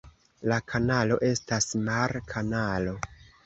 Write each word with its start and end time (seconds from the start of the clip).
La 0.51 0.57
kanalo 0.71 1.21
estas 1.29 1.69
mar-kanalo. 1.91 3.01